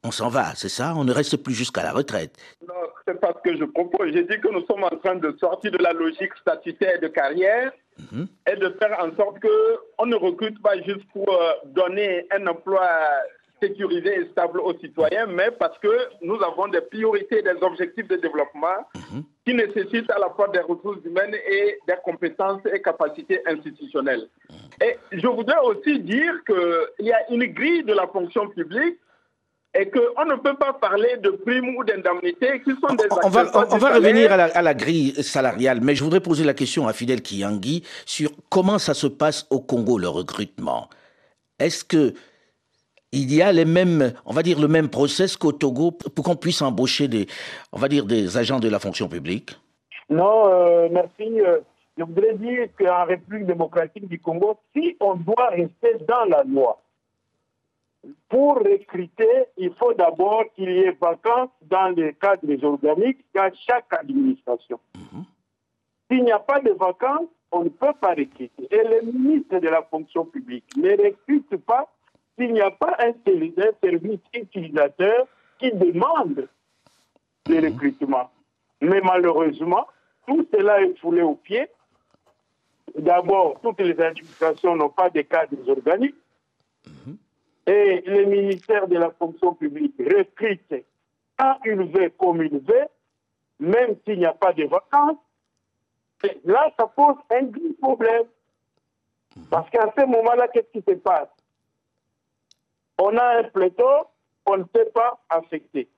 [0.02, 0.94] on s'en va, c'est ça?
[0.96, 2.36] On ne reste plus jusqu'à la retraite.
[2.66, 2.74] Non,
[3.06, 4.12] c'est pas ce que je propose.
[4.12, 7.72] J'ai dit que nous sommes en train de sortir de la logique statutaire de carrière
[8.12, 8.28] mhm.
[8.50, 12.88] et de faire en sorte qu'on ne recrute pas juste pour euh, donner un emploi
[13.60, 15.88] sécurisé et stable aux citoyens, mais parce que
[16.22, 19.22] nous avons des priorités, des objectifs de développement mhm.
[19.44, 24.28] qui nécessitent à la fois des ressources humaines et des compétences et capacités institutionnelles.
[24.50, 24.56] Mhm.
[24.88, 28.98] Et je voudrais aussi dire qu'il y a une grille de la fonction publique
[29.78, 33.04] et qu'on ne peut pas parler de primes ou d'indemnités qui sont des...
[33.22, 36.44] On va, on, va revenir à la, à la, grille salariale, mais je voudrais poser
[36.44, 40.88] la question à Fidel Kiyangi sur comment ça se passe au Congo, le recrutement.
[41.58, 42.14] Est-ce que
[43.12, 46.36] il y a les mêmes, on va dire le même process qu'au Togo pour qu'on
[46.36, 47.26] puisse embaucher des,
[47.72, 49.58] on va dire des agents de la fonction publique
[50.10, 51.40] Non, euh, merci.
[51.40, 51.60] Euh,
[51.96, 56.80] je voudrais dire qu'en République démocratique du Congo, si on doit rester dans la loi,
[58.28, 63.92] pour recruter, il faut d'abord qu'il y ait vacances dans les cadres organiques dans chaque
[63.92, 64.78] administration.
[64.94, 65.24] Mhm.
[66.10, 68.68] S'il n'y a pas de vacances, on ne peut pas recruter.
[68.70, 71.88] Et le ministre de la fonction publique ne recrute pas
[72.36, 75.26] s'il n'y a pas un, service utilisateur
[75.58, 76.48] qui demande
[77.48, 77.72] le mhm.
[77.72, 78.30] recrutement.
[78.80, 79.86] Mais malheureusement,
[80.26, 81.66] tout cela est foulé au pied.
[82.96, 86.14] D'abord, toutes les administrations n'ont pas de cadres organiques.
[86.86, 87.16] Mhm.
[87.66, 90.84] Et le ministère de la fonction publique recrute
[91.36, 92.86] quand il veut, comme il veut,
[93.58, 95.18] même s'il n'y a pas de vacances.
[96.44, 98.24] là, ça pose un grand problème.
[99.50, 101.28] Parce qu'à ce moment-là, qu'est-ce qui se passe?
[102.98, 104.12] On a un pléthore
[104.44, 105.88] qu'on ne peut pas affecter.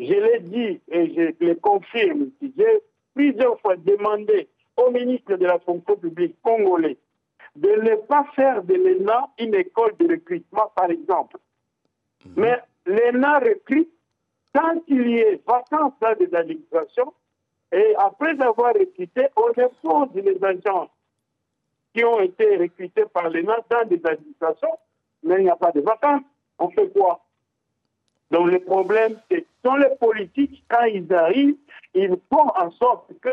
[0.00, 2.82] Je l'ai dit et je le confirme J'ai
[3.14, 6.98] plusieurs fois demandé au ministre de la fonction publique congolais
[7.56, 11.36] de ne pas faire de l'ENA une école de recrutement, par exemple.
[12.24, 12.32] Mhm.
[12.36, 13.90] Mais l'ENA recrute
[14.52, 17.12] tant qu'il y ait vacances dans des administrations,
[17.72, 20.90] et après avoir recruté, on impose les agents
[21.94, 24.78] qui ont été recrutés par l'ENA dans des administrations,
[25.22, 26.22] mais il n'y a pas de vacances.
[26.58, 27.24] On fait quoi?
[28.30, 31.56] Donc le problème, c'est que les politiques, quand ils arrivent,
[31.94, 33.30] ils font en sorte que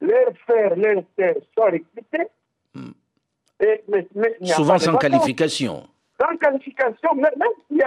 [0.00, 2.28] leurs frères, leurs sœurs soient recrutés,
[2.74, 2.90] hmm.
[4.44, 5.86] Souvent sans qualification.
[6.20, 7.84] Sans qualification, même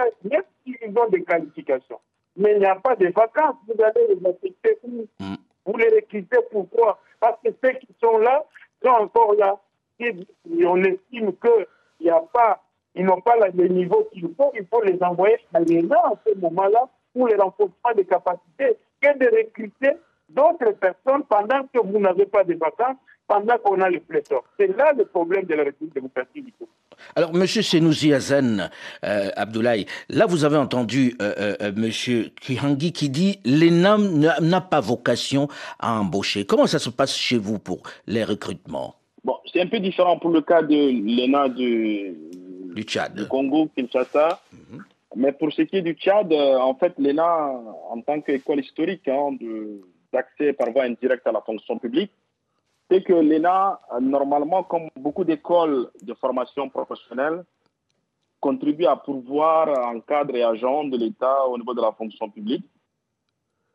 [0.64, 2.00] s'ils ont des qualifications.
[2.36, 3.56] Mais il n'y a pas de vacances.
[3.66, 5.34] Vous allez les affecter mm.
[5.66, 7.00] Vous les recrutez pourquoi?
[7.20, 8.44] Parce que ceux qui sont là
[8.82, 9.58] sont encore là.
[10.00, 10.14] Et
[10.64, 11.32] on estime
[12.94, 14.52] qu'ils n'ont pas le niveau qu'il faut.
[14.54, 19.18] Il faut les envoyer à l'ENA à ce moment-là pour le renforcement des capacités que
[19.18, 19.92] de recruter
[20.28, 24.44] d'autres personnes pendant que vous n'avez pas de vacances pendant qu'on a le pléthore.
[24.58, 26.70] C'est là le problème de la République démocratique du Congo.
[27.16, 27.46] Alors, M.
[27.46, 28.70] Senouzi Hazen,
[29.04, 32.30] euh, Abdoulaye, là vous avez entendu euh, euh, euh M.
[32.40, 36.44] Kihangi qui dit l'ENAM n'a pas vocation à embaucher.
[36.44, 38.94] Comment ça se passe chez vous pour les recrutements?
[39.24, 42.14] Bon, c'est un peu différent pour le cas de l'ENA du,
[42.74, 43.14] du Tchad.
[43.14, 44.40] Du Congo, Kinshasa.
[44.52, 44.84] Mhm.
[45.16, 47.50] Mais pour ce qui est du Tchad, en fait, l'ENA,
[47.90, 49.30] en tant qu'école historique hein,
[50.12, 52.10] d'accès par voie indirecte à la fonction publique,
[52.90, 57.44] c'est que l'ENA, normalement, comme beaucoup d'écoles de formation professionnelle,
[58.40, 62.64] contribue à pourvoir un cadre et agent de l'État au niveau de la fonction publique.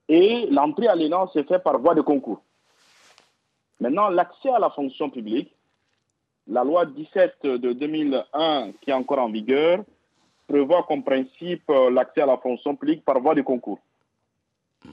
[0.08, 2.42] Et l'entrée à l'ENA se fait par voie de concours.
[3.80, 5.56] Maintenant, l'accès à la fonction publique,
[6.50, 9.84] la loi 17 de 2001 qui est encore en vigueur,
[10.48, 13.80] prévoit comme principe l'accès à la fonction publique par voie de concours.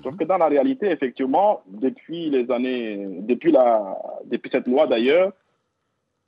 [0.03, 5.33] Sauf que dans la réalité, effectivement, depuis les années, depuis, la, depuis cette loi d'ailleurs,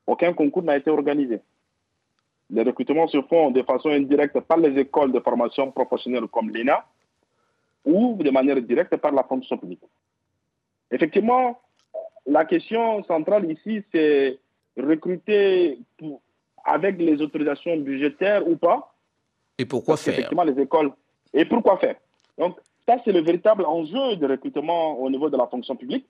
[0.07, 1.41] aucun concours n'a été organisé.
[2.51, 6.83] Les recrutements se font de façon indirecte par les écoles de formation professionnelle comme l'ENA
[7.85, 9.83] ou de manière directe par la fonction publique.
[10.91, 11.61] Effectivement,
[12.27, 14.39] la question centrale ici, c'est
[14.79, 15.79] recruter
[16.65, 18.95] avec les autorisations budgétaires ou pas.
[19.59, 20.93] Et pourquoi faire Effectivement, les écoles.
[21.35, 21.97] Et pourquoi faire?
[22.39, 26.07] Donc, ça, c'est le véritable enjeu de recrutement au niveau de la fonction publique.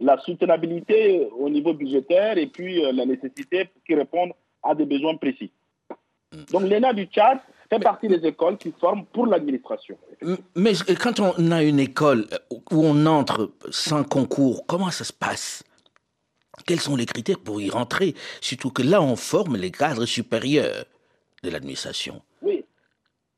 [0.00, 5.16] La soutenabilité au niveau budgétaire et puis euh, la nécessité qui répondent à des besoins
[5.16, 5.52] précis.
[6.50, 7.38] Donc l'ENA du Tchad
[7.70, 9.96] fait partie des écoles qui forment pour l'administration.
[10.56, 15.62] Mais quand on a une école où on entre sans concours, comment ça se passe?
[16.66, 20.84] Quels sont les critères pour y rentrer Surtout que là, on forme les cadres supérieurs
[21.42, 22.22] de l'administration?
[22.42, 22.64] Oui,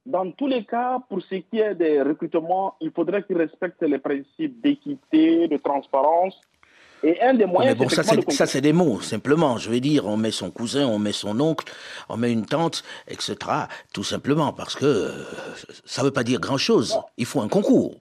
[0.07, 3.99] dans tous les cas, pour ce qui est des recrutements, il faudrait qu'ils respectent les
[3.99, 6.41] principes d'équité, de transparence.
[7.03, 7.77] Et un des moyens.
[7.77, 9.59] Mais bon, ça, c'est des mots, simplement.
[9.59, 11.71] Je veux dire, on met son cousin, on met son oncle,
[12.09, 13.37] on met une tante, etc.
[13.93, 15.11] Tout simplement, parce que euh,
[15.85, 16.99] ça ne veut pas dire grand-chose.
[17.19, 17.97] Il faut un concours.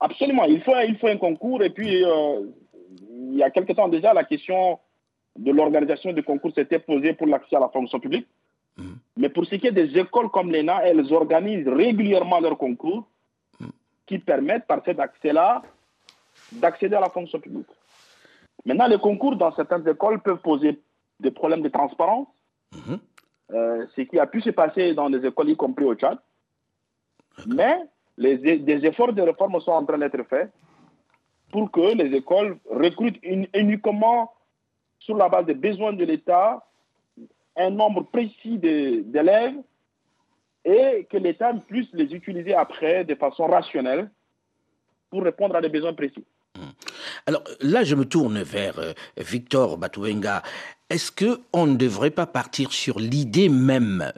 [0.00, 1.62] Absolument, il faut, il faut un concours.
[1.62, 2.40] Et puis, euh,
[3.20, 4.78] il y a quelque temps déjà, la question
[5.38, 8.26] de l'organisation du concours s'était posée pour l'accès à la fonction publique.
[9.16, 13.06] Mais pour ce qui est des écoles comme l'ENA, elles organisent régulièrement leurs concours
[14.06, 15.62] qui permettent par cet accès-là
[16.52, 17.66] d'accéder à la fonction publique.
[18.64, 20.80] Maintenant, les concours dans certaines écoles peuvent poser
[21.18, 22.26] des problèmes de transparence,
[23.52, 26.18] euh, ce qui a pu se passer dans les écoles, y compris au Tchad.
[27.46, 27.76] Mais
[28.16, 30.50] les, des efforts de réforme sont en train d'être faits
[31.50, 34.32] pour que les écoles recrutent uniquement
[34.98, 36.64] sur la base des besoins de l'État
[37.56, 39.56] un nombre précis d'élèves
[40.64, 44.10] et que l'État puisse les utiliser après de façon rationnelle
[45.10, 46.24] pour répondre à des besoins précis.
[46.56, 46.70] Hmm.
[47.26, 50.42] Alors là, je me tourne vers euh, Victor Batouenga.
[50.88, 54.12] Est-ce qu'on ne devrait pas partir sur l'idée même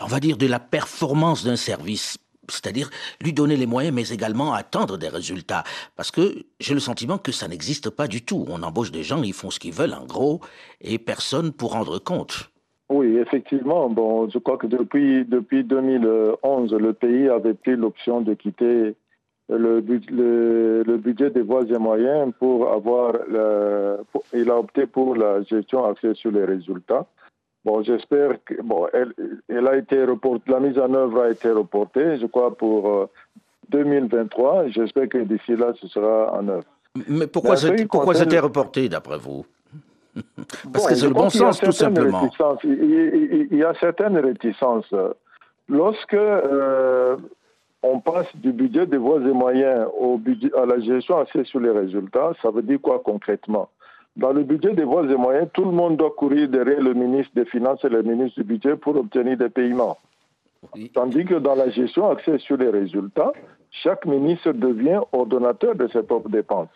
[0.00, 2.18] on va dire, de la performance d'un service
[2.50, 2.90] c'est-à-dire
[3.22, 5.64] lui donner les moyens, mais également attendre des résultats.
[5.96, 8.44] Parce que j'ai le sentiment que ça n'existe pas du tout.
[8.48, 10.40] On embauche des gens, ils font ce qu'ils veulent, en gros,
[10.80, 12.50] et personne pour rendre compte.
[12.90, 13.90] Oui, effectivement.
[13.90, 18.94] Bon, je crois que depuis, depuis 2011, le pays avait pris l'option de quitter
[19.50, 23.14] le, le, budget des voies et moyens pour avoir.
[24.32, 27.06] il a opté pour la gestion axée sur les résultats.
[27.68, 29.12] Bon, j'espère que bon, elle,
[29.46, 30.02] elle, a été
[30.46, 33.10] la mise en œuvre a été reportée, je crois pour
[33.68, 34.56] 2023.
[34.64, 36.64] Euh, j'espère que d'ici là, ce sera en œuvre.
[37.06, 37.56] Mais pourquoi,
[37.90, 39.44] pourquoi c'était reporté d'après vous?
[40.72, 42.30] Parce que c'est le bon sens, tout simplement.
[42.64, 44.94] Il, y a certaines réticences.
[45.68, 47.18] Lorsque euh,
[47.82, 51.60] on passe du budget des voies et moyens au budget, à la gestion axée sur
[51.60, 53.68] les résultats, ça veut dire quoi concrètement?
[54.16, 57.32] Dans le budget des voies et moyens, tout le monde doit courir derrière le ministre
[57.34, 59.96] des Finances et le ministre du Budget pour obtenir des paiements.
[60.92, 63.32] Tandis que dans la gestion axée sur les résultats,
[63.70, 66.68] chaque ministre devient ordonnateur de ses propres dépenses.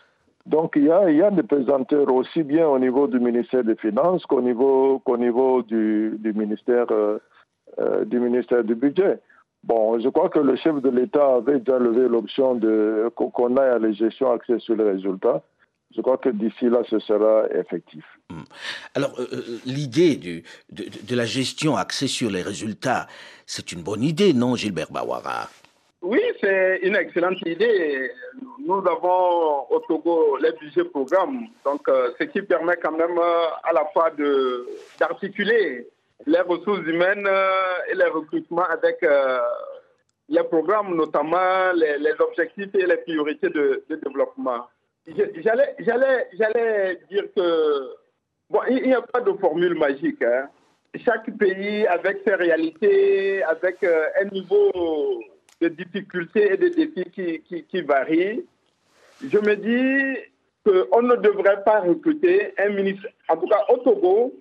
[0.45, 3.63] Donc il y a, il y a des pesanteurs aussi bien au niveau du ministère
[3.63, 7.17] des Finances qu'au niveau, qu'au niveau du, du ministère, euh,
[7.79, 9.19] euh, du ministère du Budget.
[9.63, 13.69] Bon, je crois que le chef de l'État avait déjà levé l'option de qu'on aille
[13.69, 15.41] à la gestion axée sur les résultats.
[15.95, 18.03] Je crois que d'ici là, ce sera effectif.
[18.29, 18.43] Hmm.
[18.95, 23.07] Alors, euh, euh, l'idée de, de, la gestion axée sur les résultats,
[23.45, 25.49] c'est une bonne idée, non, Gilbert Bawara?
[26.01, 28.11] Oui, c'est une excellente idée.
[28.65, 33.71] Nous avons au Togo les budgets programmes, donc euh, ce qui permet quand même à
[33.73, 34.11] la fois
[34.99, 35.87] d'articuler
[36.25, 37.27] les ressources humaines
[37.89, 39.03] et les recrutements avec
[40.29, 44.67] les programmes, notamment les, les, objectifs et les priorités de, de développement.
[45.05, 47.95] J'allais, dire que
[48.49, 50.21] bon, il n'y a pas de formule magique.
[50.21, 50.49] Hein.
[51.03, 54.71] Chaque pays, avec ses réalités, avec euh, un niveau
[55.59, 58.45] de difficulté et de défis qui, qui, qui varie,
[59.21, 60.19] je me dis
[60.65, 63.07] qu'on ne devrait pas recruter un ministre.
[63.27, 64.33] En tout cas, au Togo,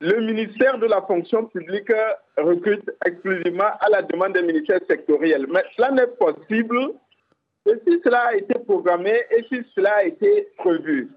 [0.00, 1.92] le ministère de la fonction publique
[2.36, 5.46] recrute exclusivement à la demande des ministères sectoriels.
[5.50, 6.92] Mais cela n'est possible
[7.68, 11.10] et si cela a été programmé et si cela a été prévu.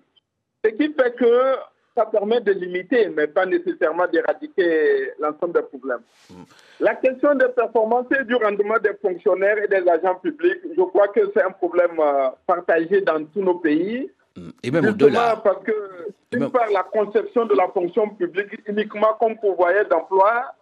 [0.63, 1.55] Ce qui fait que
[1.95, 6.01] ça permet de limiter, mais pas nécessairement d'éradiquer l'ensemble des problèmes.
[6.29, 6.43] Mm.
[6.79, 11.09] La question des performances et du rendement des fonctionnaires et des agents publics, je crois
[11.09, 14.09] que c'est un problème euh, partagé dans tous nos pays.
[14.37, 14.49] Mm.
[14.63, 15.41] Et même au-delà.
[15.43, 20.53] Parce que, d'une part, la conception de la fonction publique uniquement comme pourvoyeur d'emploi,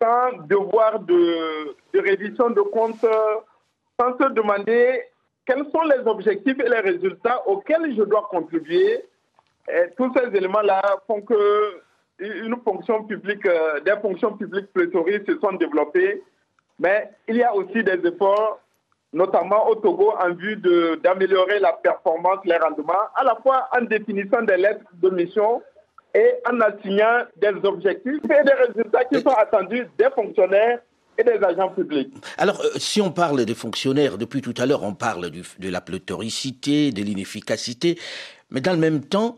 [0.00, 3.04] sans devoir de, de révision de comptes,
[4.00, 5.02] sans se demander
[5.46, 9.04] quels sont les objectifs et les résultats auxquels je dois contribuer?
[9.96, 11.80] Tous ces éléments-là font que
[12.64, 16.22] fonction publique, euh, des fonctions publiques pléthoriques se sont développées,
[16.78, 18.60] mais il y a aussi des efforts,
[19.12, 20.56] notamment au Togo, en vue
[21.02, 25.62] d'améliorer la performance, les rendements, à la fois en définissant des lettres de mission
[26.14, 30.80] et en assignant des objectifs et des résultats qui sont attendus des fonctionnaires
[31.18, 32.12] et des agents publics.
[32.38, 35.80] Alors, euh, si on parle des fonctionnaires, depuis tout à l'heure, on parle de la
[35.80, 37.98] pléthoricité, de l'inefficacité,
[38.50, 39.36] mais dans le même temps,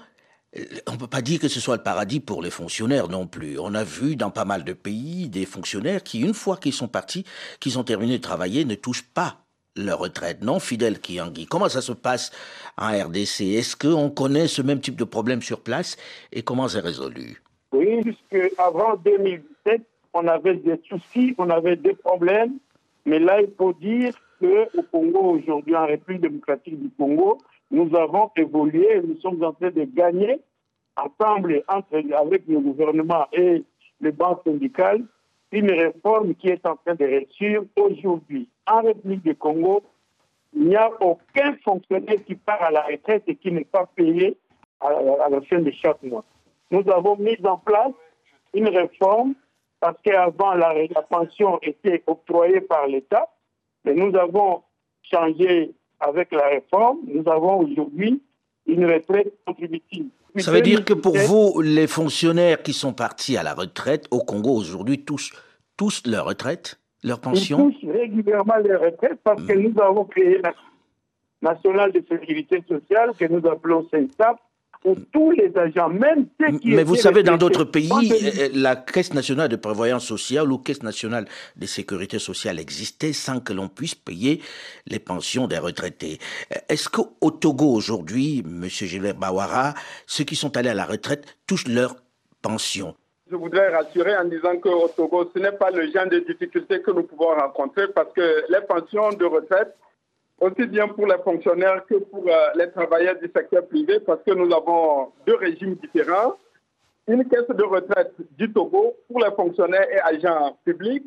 [0.56, 3.26] euh, on ne peut pas dire que ce soit le paradis pour les fonctionnaires non
[3.26, 3.58] plus.
[3.58, 6.88] On a vu dans pas mal de pays des fonctionnaires qui, une fois qu'ils sont
[6.88, 7.24] partis,
[7.60, 10.42] qu'ils ont terminé de travailler, ne touchent pas leur retraite.
[10.42, 12.32] Non, Fidèle Kiangi, comment ça se passe
[12.78, 15.96] en RDC Est-ce qu'on connaît ce même type de problème sur place?
[16.32, 17.42] Et comment c'est résolu?
[17.72, 19.82] Oui, puisque avant 2017,
[20.16, 22.58] on avait des soucis, on avait des problèmes.
[23.04, 27.38] Mais là, il faut dire qu'au Congo, aujourd'hui, en République démocratique du Congo,
[27.70, 30.38] nous avons évolué nous sommes en train de gagner
[30.96, 33.62] ensemble entre, avec le gouvernement et
[34.00, 35.04] les banques syndicales
[35.52, 38.48] une réforme qui est en train de réussir aujourd'hui.
[38.66, 39.82] En République du Congo,
[40.54, 44.36] il n'y a aucun fonctionnaire qui part à la retraite et qui n'est pas payé
[44.80, 46.24] à la fin de chaque mois.
[46.70, 47.92] Nous avons mis en place
[48.54, 49.34] une réforme
[49.80, 53.28] parce qu'avant, la, la pension était octroyée par l'État,
[53.84, 54.62] mais nous avons
[55.02, 56.98] changé avec la réforme.
[57.06, 58.22] Nous avons aujourd'hui
[58.66, 60.06] une retraite contributive.
[60.36, 64.18] Ça veut dire que pour vous, les fonctionnaires qui sont partis à la retraite au
[64.18, 65.32] Congo aujourd'hui touchent
[65.76, 69.60] tous leur retraite, leur pension Ils touchent régulièrement leur retraite parce que hmm.
[69.62, 70.52] nous avons créé la
[71.42, 73.86] nationale de sécurité sociale que nous appelons
[74.84, 76.74] CENSAP tous les agents, même ceux qui...
[76.74, 80.82] Mais vous savez, dans d'autres pays, euh, la Caisse nationale de prévoyance sociale ou Caisse
[80.82, 84.40] nationale de sécurité sociale existait sans que l'on puisse payer
[84.86, 86.18] les pensions des retraités.
[86.54, 88.64] Euh, est-ce qu'au Togo aujourd'hui, M.
[88.68, 89.74] Gilbert Bawara,
[90.06, 91.96] ceux qui sont allés à la retraite touchent leur
[92.42, 92.94] pension?
[93.28, 96.92] Je voudrais rassurer en disant qu'au Togo, ce n'est pas le genre de difficultés que
[96.92, 99.74] nous pouvons rencontrer parce que les pensions de retraite,
[100.40, 104.32] aussi bien pour les fonctionnaires que pour euh, les travailleurs du secteur privé, parce que
[104.32, 106.36] nous avons deux régimes différents.
[107.08, 111.04] Une caisse de retraite du Togo pour les fonctionnaires et agents publics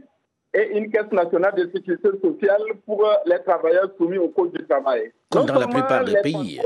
[0.53, 5.11] et une caisse nationale de sécurité sociale pour les travailleurs soumis au code du travail.
[5.29, 6.59] Comme dans la plupart des pays.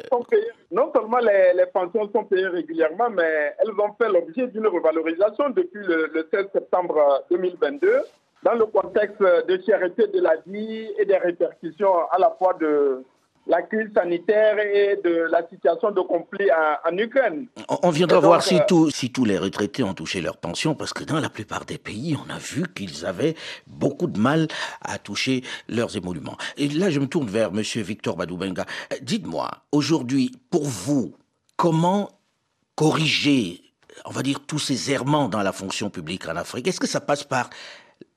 [0.71, 5.81] non seulement les, pensions sont payées régulièrement, mais elles ont fait l'objet d'une revalorisation depuis
[5.85, 8.03] le, le 16 septembre 2022
[8.43, 13.03] dans le contexte de charité de la vie et des répercussions à la fois de,
[13.47, 16.49] la crise sanitaire et de la situation de conflit
[16.85, 17.47] en, Ukraine.
[17.81, 21.03] On, viendra voir si, euh, si tous les retraités ont touché leur pension, parce que
[21.03, 23.35] dans la plupart des pays, on a vu qu'ils avaient
[23.67, 24.47] beaucoup de mal
[24.81, 26.37] à toucher leurs émoluments.
[26.57, 27.61] Et là, je me tourne vers M.
[27.61, 28.65] Victor Badoubenga.
[28.93, 31.13] Euh, dites-moi, aujourd'hui, pour vous,
[31.57, 32.09] comment
[32.75, 33.61] corriger,
[34.05, 36.67] on va dire, tous ces errements dans la fonction publique en Afrique?
[36.67, 37.49] Est-ce que ça passe par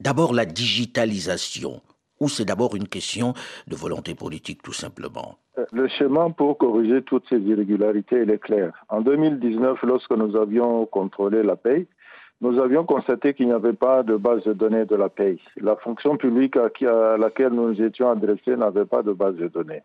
[0.01, 1.81] d'abord la digitalisation
[2.21, 3.35] ou c'est d'abord une question
[3.67, 5.39] de volonté politique tout simplement?
[5.59, 8.73] Euh, Le chemin pour corriger toutes ces irrégularités est clair.
[8.89, 11.87] En 2019, lorsque nous avions contrôlé la paye,
[12.41, 15.41] nous avions constaté qu'il n'y avait pas de base de données de la paye.
[15.57, 19.83] La fonction publique à laquelle nous nous étions adressés n'avait pas de base de données.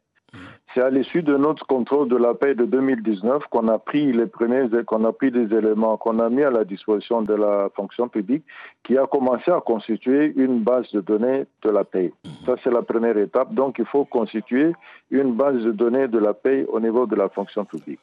[0.74, 4.26] C'est à l'issue de notre contrôle de la paix de 2019 qu'on a pris les
[4.26, 8.08] premiers, qu'on a pris des éléments qu'on a mis à la disposition de la fonction
[8.08, 8.46] publique
[8.84, 12.14] qui a commencé à constituer une base de données de la paix.
[12.46, 13.54] Ça, c'est la première étape.
[13.54, 14.72] Donc, il faut constituer
[15.10, 18.00] une base de données de la paix au niveau de la fonction publique.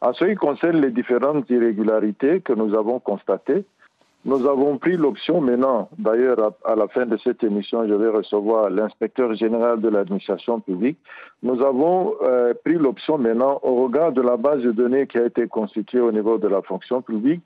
[0.00, 3.66] En ce qui concerne les différentes irrégularités que nous avons constatées,
[4.24, 8.70] nous avons pris l'option maintenant, d'ailleurs à, la fin de cette émission, je vais recevoir
[8.70, 10.98] l'inspecteur général de l'administration publique.
[11.42, 15.26] Nous avons euh, pris l'option maintenant, au regard de la base de données qui a
[15.26, 17.42] été constituée au niveau de la fonction publique,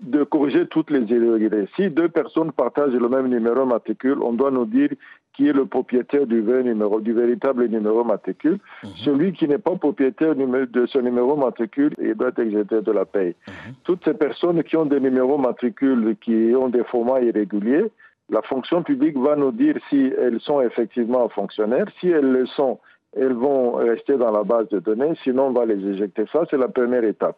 [0.00, 1.68] de corriger toutes les irrégularités.
[1.76, 4.90] Si deux personnes partagent le même numéro matricule, on doit nous dire
[5.38, 8.58] qui est le propriétaire du, numéro, du véritable numéro matricule.
[8.82, 8.90] Mhm.
[9.04, 13.36] Celui qui n'est pas propriétaire de ce numéro matricule, il doit être de la paye.
[13.46, 13.74] Mhm.
[13.84, 17.86] Toutes ces personnes qui ont des numéros matricules qui ont des formats irréguliers,
[18.30, 21.86] la fonction publique va nous dire si elles sont effectivement fonctionnaires.
[22.00, 22.80] Si elles le sont,
[23.16, 26.24] elles vont rester dans la base de données, sinon on va les éjecter.
[26.32, 27.36] Ça, c'est la première étape.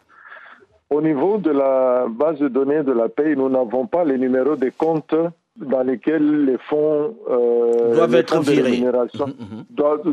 [0.89, 4.57] Au niveau de la base de données de la paye, nous n'avons pas les numéros
[4.57, 5.15] des comptes
[5.57, 8.81] dans lesquels les fonds, euh, doivent, être virés.
[8.81, 9.65] Mhm, mhm.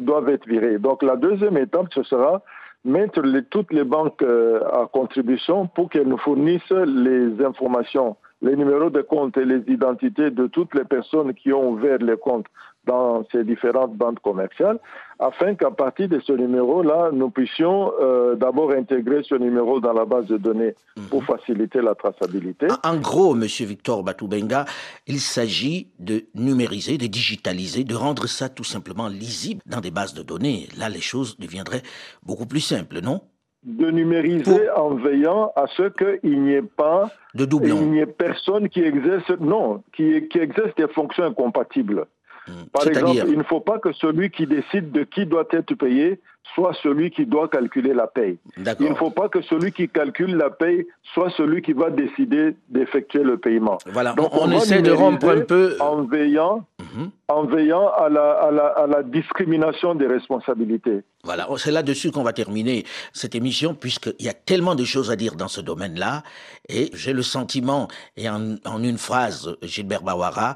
[0.01, 0.77] Doivent, être virés.
[0.79, 2.41] Donc la deuxième étape, ce sera
[2.85, 8.89] mettre toutes les banques euh, à contribution pour qu'elles nous fournissent les informations, les numéros
[8.89, 12.45] de compte et les identités de toutes les personnes qui ont ouvert les comptes
[12.87, 14.79] dans ces différentes banques commerciales,
[15.19, 20.05] afin qu'à partir de ce numéro-là, nous puissions euh, d'abord intégrer ce numéro dans la
[20.05, 20.73] base de données
[21.09, 21.27] pour mhm.
[21.27, 22.67] faciliter la traçabilité.
[22.83, 24.65] En gros, Monsieur Victor Batoubenga,
[25.07, 30.13] il s'agit de numériser, de digitaliser, de rendre ça tout simplement lisible dans des bases
[30.13, 30.67] de données.
[30.77, 31.83] Là, les choses deviendraient
[32.23, 33.21] beaucoup plus simples, non?
[33.63, 37.79] De numériser en veillant à ce qu'il n'y ait pas de doublons.
[37.81, 42.05] Il n'y ait personne qui exerce non, qui, qui exerce des fonctions incompatibles.
[42.47, 42.51] Mm.
[42.71, 46.19] Par exemple, il ne faut pas que celui qui décide de qui doit être payé
[46.55, 48.37] soit celui qui doit calculer la paye.
[48.57, 52.55] Il ne faut pas que celui qui calcule la paye soit celui qui va décider
[52.69, 53.77] d'effectuer le paiement.
[53.87, 55.75] Voilà, Donc, on, essaie de rompre un peu.
[55.79, 57.11] En veillant, mhm.
[57.27, 61.03] en veillant à, la, à, la, à la discrimination des responsabilités.
[61.23, 65.15] Voilà, c'est là-dessus qu'on va terminer cette émission, puisqu'il y a tellement de choses à
[65.15, 66.23] dire dans ce domaine-là.
[66.69, 70.55] Et j'ai le sentiment, et en, en une phrase, Gilbert Bawara,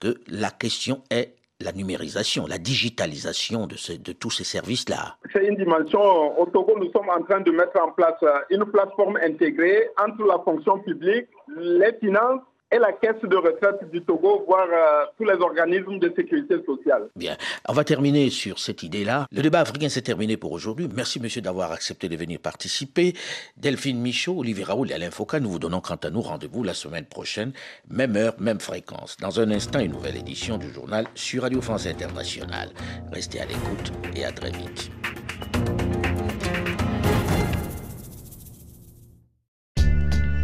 [0.00, 5.16] que la question est la numérisation, la digitalisation de, de tous ces services-là.
[5.32, 6.40] C'est une dimension.
[6.40, 10.24] Au Togo, nous sommes en train de mettre en place euh, une plateforme intégrée entre
[10.24, 11.28] la fonction publique,
[11.58, 12.40] les finances
[12.72, 17.08] et la caisse de retraite du Togo, voire euh, tous les organismes de sécurité sociale.
[17.16, 17.36] Bien,
[17.68, 19.26] on va terminer sur cette idée-là.
[19.32, 20.88] Le débat africain s'est terminé pour aujourd'hui.
[20.94, 23.14] Merci, monsieur, d'avoir accepté de venir participer.
[23.56, 26.74] Delphine Michaud, Olivier Raoul et Alain Foucault, nous vous donnons quant à nous rendez-vous la
[26.74, 27.52] semaine prochaine,
[27.88, 29.16] même heure, même fréquence.
[29.20, 32.70] Dans un instant, une nouvelle édition du journal sur Radio France Internationale.
[33.12, 34.90] Restez à l'écoute et à très vite.